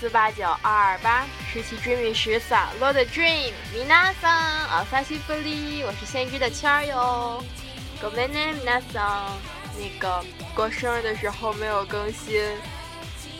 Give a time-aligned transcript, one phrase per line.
[0.00, 7.42] 四八九二二八，十七 dream 十三，load dream，米娜桑，阿萨西弗里，我是先知的圈儿哟。
[8.00, 9.38] 各位呢，米娜桑，
[9.78, 12.42] 那个过生日的时候没有更新，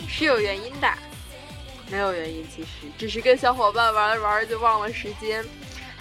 [0.09, 0.89] 是有原因的，
[1.91, 5.45] 没有原因，其实只是跟小伙伴玩着玩着就忘了时间，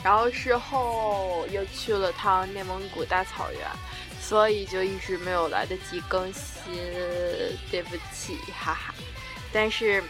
[0.03, 3.61] 然后事后又去了趟内蒙古大草原，
[4.21, 6.73] 所以就一直没有来得及更新，
[7.71, 8.93] 对不起，哈哈。
[9.53, 10.01] 但是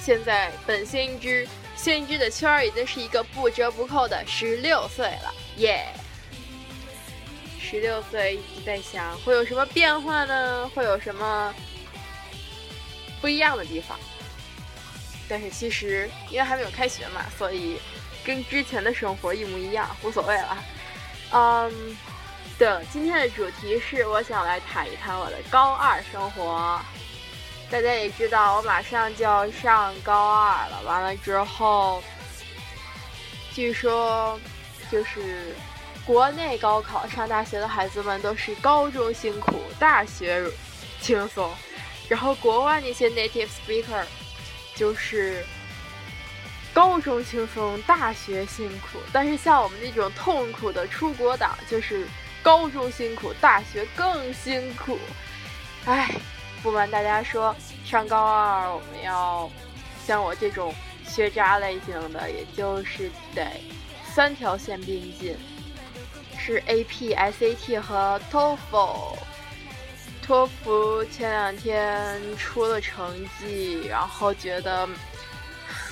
[0.00, 1.46] 现在本先知
[1.76, 5.86] 先知的圈儿已经是一个不折不扣的十六岁了，耶！
[7.60, 10.68] 十六岁一直在想会有什么变化呢？
[10.74, 11.54] 会有什么
[13.20, 13.98] 不一样的地方？
[15.28, 17.78] 但是其实因为还没有开学嘛，所以
[18.24, 20.64] 跟之前的生活一模一样，无所谓了。
[21.32, 21.96] 嗯，
[22.58, 26.80] 对了，今天的主题是我想来谈一谈我的高二生活。
[27.70, 30.82] 大家也知道，我马上就要上高二了。
[30.84, 32.02] 完了之后，
[33.54, 34.38] 据说
[34.90, 35.54] 就是
[36.04, 40.44] 国内高考上大学的孩子们都是高中辛苦，大学
[41.00, 41.48] 轻松。
[42.08, 44.04] 然后国外那些 native speaker
[44.74, 45.46] 就是
[46.74, 48.98] 高中轻松，大学辛苦。
[49.12, 52.04] 但是像我们这种痛苦的出国党，就是
[52.42, 54.98] 高中辛苦，大学更辛苦。
[55.84, 56.10] 唉。
[56.62, 59.50] 不瞒大家说，上高二我们要
[60.06, 60.74] 像我这种
[61.06, 63.46] 学渣类型的，也就是得
[64.14, 65.36] 三条线并进，
[66.38, 69.16] 是 AP、SAT 和 TOEFL。
[70.22, 74.88] 托福前两天出了成绩，然后觉得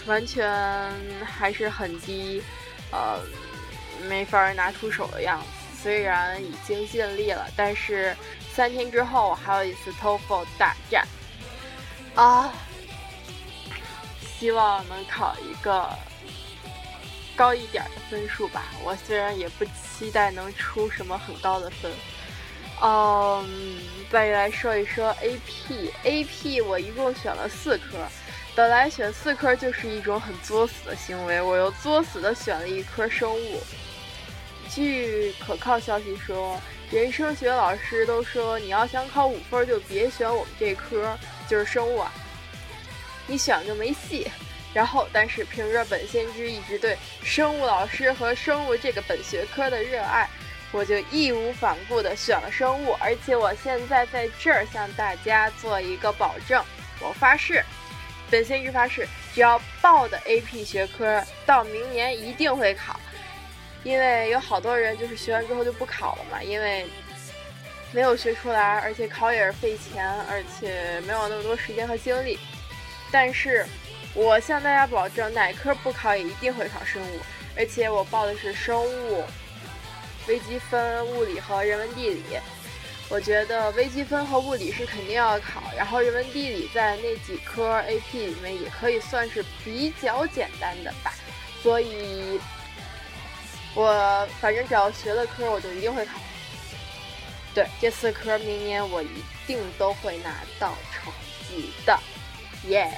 [0.06, 0.92] 完全
[1.24, 2.40] 还是很低，
[2.92, 3.18] 呃，
[4.08, 5.57] 没法拿出手的样子。
[5.82, 8.16] 虽然已经尽力了，但是。
[8.50, 11.06] 三天之后我还有一次 TOEFL 大战，
[12.16, 12.52] 啊，
[14.36, 15.88] 希望能考一个
[17.36, 18.64] 高一点的分数吧。
[18.82, 21.92] 我虽然也不期待能出什么很高的分。
[22.82, 23.80] 嗯，
[24.10, 27.98] 再来说一说 AP，AP 我一共选了四科，
[28.56, 33.62] 本来选四科就是一种很作死的行为，我又作死的选了一科生物。
[34.70, 36.60] 据可靠消息说。
[36.90, 42.10] 人生学老师都说，你要想考五分，就别选我们这科，就是生物啊。
[43.26, 44.26] 你选就没戏。
[44.72, 50.26] 然后，但是凭着本先知一直对生物老师和生物这个本学科的热爱，
[50.72, 52.96] 我就义无反顾地选了生物。
[53.00, 56.64] 而且我现在在这儿向大家做一个保证，
[57.00, 57.62] 我发誓，
[58.30, 62.98] 本先知发誓，只要报的 AP 学科，到明年一定会考。
[63.84, 66.86] 因为有好多人就是学完之后就不考了嘛，因为
[67.92, 72.38] 没有学出来，而且考也是费钱，而且没有那么多时间和精力。
[73.10, 73.64] 但是
[74.14, 77.20] 我向大家保证，哪科不考也一定会考生物，
[77.56, 79.24] 而且我报的是生物、
[80.26, 82.22] 微积分、物理和人文地理。
[83.08, 91.14] 我觉得微积分和物理是肯定要考，然后人文地理在那几科 AP 里面也可以算是比较简单的吧，
[91.62, 92.38] 所以。
[93.74, 96.18] 我反正只要学了科，我就一定会考。
[97.54, 101.12] 对，这四科明年我一定都会拿到成
[101.48, 101.98] 绩的，
[102.64, 102.90] 耶！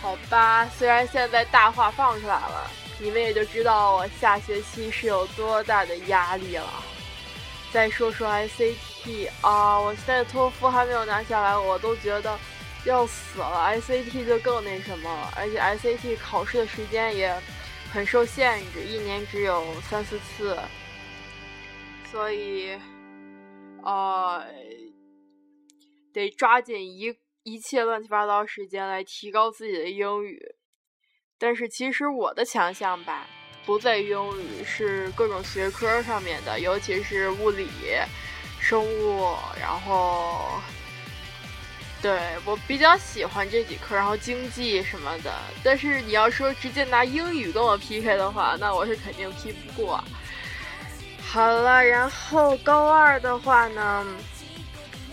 [0.00, 6.84] 好吧，虽然现在大话放出来了，你们也就知道我下学期是有多大的压力了。
[7.72, 12.38] 再说说 SAT 啊，我现在托福还没有拿下来，我都觉得
[12.84, 13.70] 要死了。
[13.74, 17.36] SAT 就更那什么了，而且 SAT 考试的时间也。
[17.92, 20.56] 很受限制，一年只有三四次，
[22.10, 22.78] 所以，
[23.82, 24.44] 呃，
[26.12, 30.40] 得抓紧一一切乱七八糟时间来提高自己的英语。
[31.38, 33.26] 但是其实我的强项吧，
[33.64, 37.68] 不在英语，是各种学科上面的，尤其是物理、
[38.60, 40.60] 生物，然后。
[42.00, 45.34] 对我比较喜欢这几科，然后经济什么的。
[45.64, 50.02] 但是你要说直接拿英语跟我 PK 的话，那我是肯定 P 不过。
[51.20, 54.06] 好了，然后高二的话呢，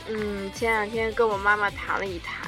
[0.07, 2.47] 嗯，前两天跟我妈妈谈了一谈，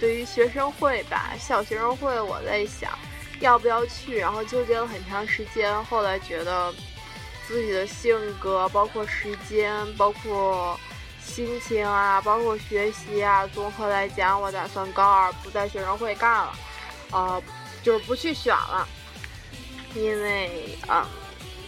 [0.00, 2.90] 对于学生会吧，小学生会，我在想
[3.38, 6.74] 要不要去，然后纠结了很长时间，后来觉得
[7.46, 10.76] 自己的性格，包括时间，包括。
[11.24, 16.52] 心情啊，包括学习啊，综合来讲，我打算高二不在学生会干了，
[17.12, 17.42] 呃，
[17.82, 18.86] 就是不去选了，
[19.94, 21.08] 因为啊，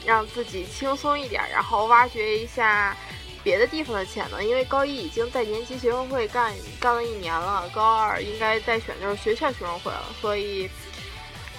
[0.05, 2.97] 让自己轻松一点，然后挖掘一下
[3.45, 4.43] 别的地方的钱呢？
[4.43, 10.69] 因为高一已经在年级学生会干干了一年了，高二应该再选就是学校学生会了，所以，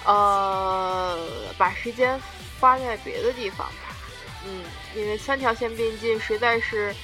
[0.04, 1.18] 呃，
[1.56, 2.20] 把时间
[2.60, 3.96] 花在别的地方吧。
[4.46, 4.62] 嗯，
[4.94, 6.94] 因为三条线并进实在是，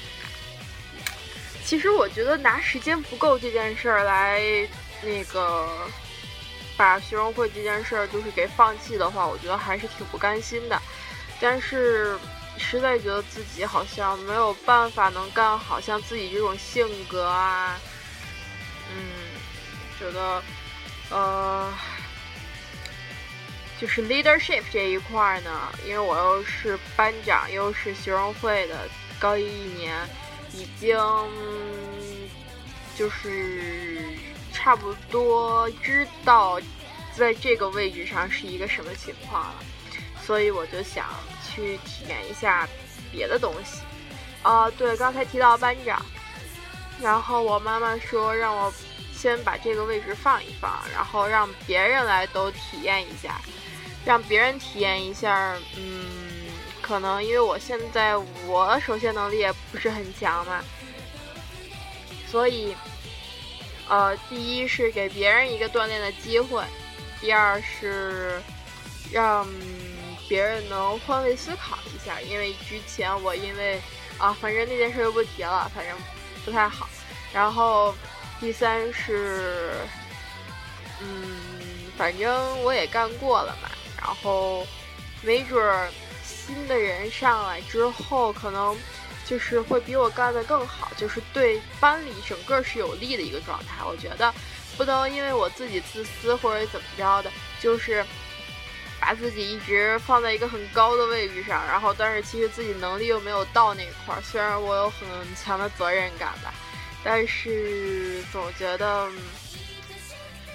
[1.71, 4.43] 其实我觉得拿时间不够这件事儿来
[5.05, 5.69] 那个
[6.77, 10.83] 把学生会这件事儿就是给放弃的话，我觉得还是挺不甘心的。
[11.41, 12.19] 但是。
[12.59, 17.81] 实在觉得自己好像没有办法能干好像自己这种性格啊，
[18.93, 19.01] 嗯，
[19.99, 20.43] 觉得，
[21.09, 21.73] 呃，
[23.81, 28.77] 就是 leadership 这一块呢，因为我又是班长，又是学生会的，
[29.19, 29.97] 高一一年，
[30.52, 30.99] 已经
[32.97, 34.02] 就是
[34.52, 36.61] 差不多知道
[37.17, 39.55] 在这个位置上是一个什么情况了，
[40.25, 41.06] 所以我就想。
[41.52, 42.69] 去体验一下
[43.11, 43.81] 别的东西，
[44.43, 46.00] 啊，对，刚才提到班长，
[47.02, 48.73] 然后我妈妈说让我
[49.12, 53.41] 先把这个位置放一放，然后让别人来都体验一下，
[54.05, 56.20] 让别人体验一下，嗯，
[56.91, 58.17] 可能因为我现在
[58.49, 60.61] 我手写能力也不是很强嘛，
[62.29, 62.75] 所以，
[63.89, 66.65] 呃，第一是给别人一个锻炼的机会，
[67.21, 68.43] 第二是
[69.13, 69.47] 让。
[70.29, 73.81] 别人能换位思考一下，因为之前我因为
[74.17, 75.97] 啊，反正那件事就不提了，反正
[76.45, 76.89] 不太好。
[77.33, 77.93] 然后
[78.39, 79.73] 第三是，
[81.01, 83.69] 嗯，反正我也干过了嘛。
[84.01, 84.65] 然后
[85.21, 85.91] 没准儿
[86.52, 88.76] 新的人上来之后，可能
[89.25, 93.85] 就是会比我干的更好，就是对班里整个是有利的一个状态。
[93.85, 94.35] 我觉得
[94.76, 97.31] 不能因为我自己自私或者怎么着的，
[97.61, 98.05] 就是。
[99.02, 104.20] 把自己一直放在一个很高的位置上，然后但是其实自己能力又没有到那块儿。
[104.20, 106.52] 虽然我有很强的责任感吧，
[107.02, 109.08] 但是总觉得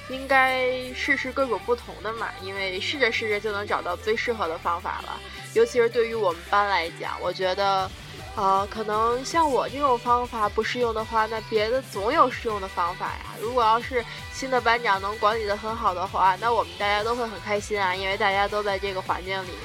[0.09, 5.19] 应该试试各种不同的嘛，因为试着试着就能找到最适合的方法了。
[5.53, 7.89] 尤其是对于我们班来讲，我觉得。
[8.35, 13.33] 啊，可能像我这种方法不适用的话，那别的总有适用的方法呀。
[13.39, 14.03] 如果要是
[14.33, 19.59] 新的班长能管理的很好的话，那我们大家都会很开心啊，因为大家都在这个环境里面。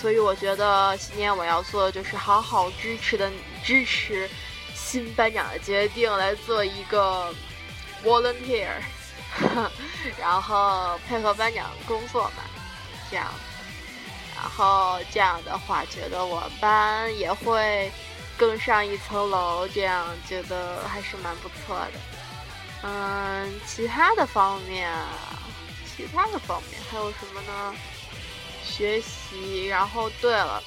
[0.00, 3.28] 所以我觉得今年我要做的就是好好支持的
[3.64, 4.30] 支持
[4.76, 7.34] 新班长的决定，来做一个
[8.04, 8.68] volunteer，
[10.18, 12.42] 然后配合班长工作嘛，
[13.10, 13.26] 这样。
[14.34, 17.90] 然后这样的话，觉得我班也会
[18.36, 21.92] 更上一层楼，这样觉得还是蛮不错的。
[22.84, 24.88] 嗯，其他的方面，
[25.96, 27.74] 其他的方面还有什么呢？
[28.64, 29.66] 学习。
[29.66, 30.62] 然后，对了，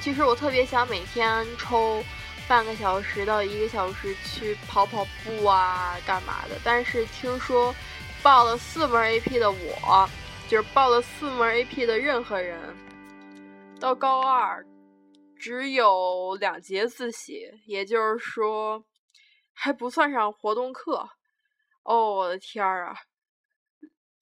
[0.00, 2.02] 其实我特别想每天抽
[2.52, 6.60] 半个小时到一个小时去跑跑步啊，干嘛的。
[6.62, 7.74] 但是听说
[8.22, 10.06] 报了四门 AP 的我。
[10.50, 12.58] 就是报了四门 AP 的任何人，
[13.80, 14.62] 到高二
[15.38, 18.84] 只有两节自习，也就是说
[19.54, 21.08] 还不算上活动课。
[21.84, 22.94] 哦，我的天儿啊！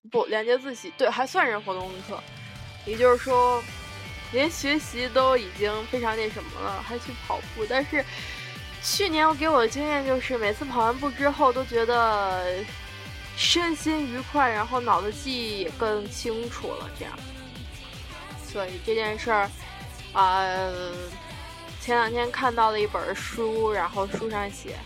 [0.09, 2.23] 不，两节自习对，还算是活动课。
[2.87, 3.61] 也就是说，
[4.33, 7.65] 连学习都已经非常那什么了，还去跑步。
[7.69, 8.05] 但是
[8.83, 12.65] 去年我给我的经验就是，每次跑完步之后都觉得。
[13.37, 17.19] 身心愉快，然后脑子记忆也更清楚了，这样。
[18.47, 19.51] 所以这件事儿，
[20.13, 20.45] 啊，
[21.81, 24.77] 前两天看到了一本书，然后书上写，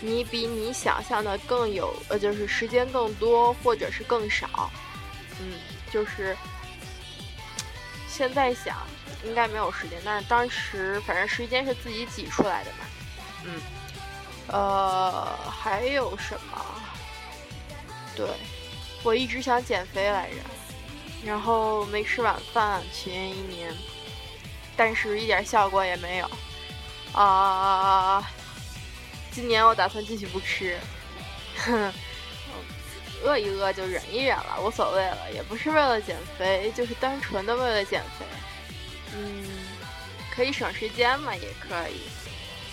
[0.00, 4.70] 你比你想象的更有，呃，就是时间更多，或者是更少。
[5.40, 5.54] 嗯，
[5.90, 6.36] 就是
[8.16, 8.76] 现在想
[9.24, 12.78] 应该没有时间，但是当时反正时间是自己挤出来的嘛。
[13.44, 13.60] 嗯，
[14.46, 16.64] 呃，还有什么？
[18.14, 18.28] 对，
[19.02, 20.36] 我一直想减肥来着，
[21.26, 23.74] 然后没吃晚饭，去年一年，
[24.76, 26.30] 但是一点效果也没有。
[27.12, 28.22] 啊，
[29.32, 30.78] 今年我打算继续不吃，
[31.56, 31.92] 哼，
[33.24, 38.24] 饿一饿就忍一忍了，无所谓了，也不是为了减肥，就是单纯的为了减肥。
[39.16, 39.44] 嗯，
[40.30, 42.02] 可以省时间嘛，也可以。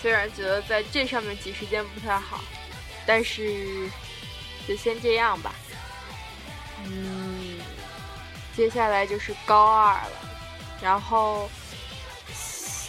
[0.00, 2.40] 虽然觉得在这上面挤时间不太好，
[3.06, 3.90] 但是。
[4.64, 5.52] 就先这样吧，
[6.84, 7.58] 嗯，
[8.56, 10.12] 接下来就是高二了，
[10.80, 11.50] 然后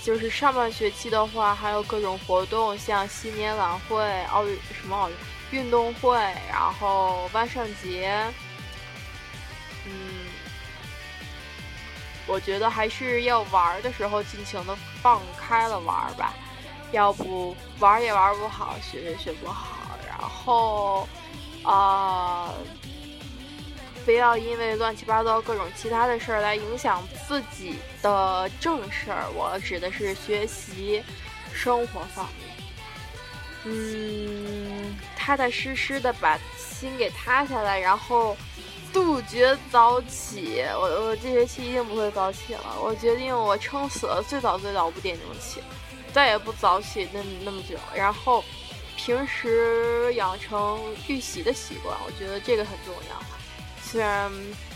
[0.03, 5.15] 就是上半学期的话，还有各种活动，像新年晚会、奥运什么奥运
[5.51, 6.17] 运动会，
[6.50, 8.13] 然后万圣节，
[9.86, 10.25] 嗯，
[12.27, 16.33] 我觉得还是要玩的时候尽情的放开了玩吧，
[16.91, 21.07] 要不玩也玩不好，学也学不好，然后
[21.63, 22.50] 啊，
[24.05, 29.25] 不要因为乱七八糟各种其他的事儿来影响自己的正事儿。
[29.33, 31.03] 我指的是学习、
[31.53, 32.50] 生活方面。
[33.65, 38.36] 嗯，踏踏实实的把心给塌下来，然后
[38.91, 40.65] 杜绝早起。
[40.74, 42.75] 我我这学期一定不会早起了。
[42.81, 45.62] 我决定，我撑死了最早最早五点钟起，
[46.12, 47.77] 再也不早起那那么久。
[47.95, 48.43] 然后
[48.98, 53.42] 平时养成预习的习惯，我觉得这个很重要。
[53.83, 54.31] 虽然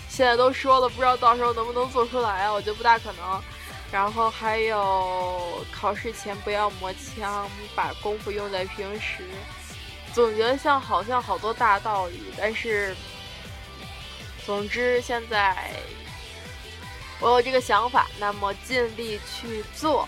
[0.10, 2.54] 现在都说了，不知道到时候能不能做出来啊？
[2.54, 3.42] 我觉得不大可能。
[3.90, 9.24] 然后还有考试前不要磨枪，把功夫用在平时。
[10.14, 12.96] 总觉得像好像好多大道理，但是，
[14.46, 15.72] 总之现在
[17.20, 20.08] 我有这个想法，那么尽力去做，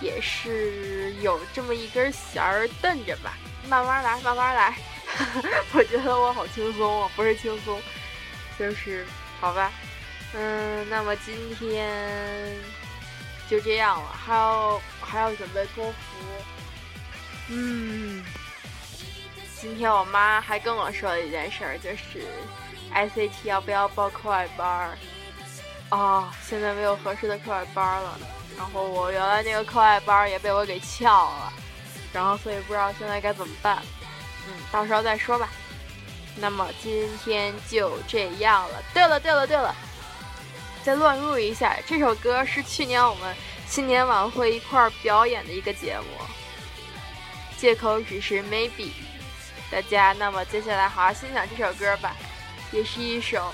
[0.00, 4.76] 也是有这么一根弦儿瞪着吧，慢慢来，慢慢来。
[5.72, 7.80] 我觉得我好轻松啊，不是轻松，
[8.60, 9.06] 就是
[9.40, 9.72] 好吧。
[10.34, 12.54] 嗯，那么今天。
[13.48, 15.96] 就这样了，还要还要准备托福。
[17.48, 18.24] 嗯，
[19.60, 22.28] 今天我妈还跟我说了一件事儿，就是
[22.94, 24.98] ICT 要不要报课外班儿
[25.88, 26.32] 啊？
[26.48, 28.16] 现在没有合适的课外班了，
[28.56, 31.52] 然后我原来那个课外班也被我给翘了，
[32.12, 33.82] 然后所以不知道现在该怎么办。
[34.46, 35.48] 嗯，到时候再说吧。
[36.36, 38.82] 那么今天就这样了。
[38.92, 39.74] 对了对了对了。
[40.82, 43.36] 再乱入一下，这首歌是去年我们
[43.68, 46.06] 新年晚会一块表演的一个节目，
[47.58, 48.92] 借口只是 maybe，
[49.70, 52.16] 大家那么接下来好好欣赏这首歌吧，
[52.72, 53.52] 也是一首，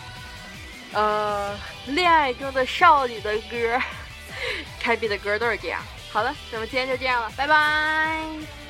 [0.93, 3.83] 呃，恋爱中的少女的歌，
[4.79, 5.83] 开闭的歌都是这样。
[6.13, 8.66] 好了，那么今天就这样了，拜拜。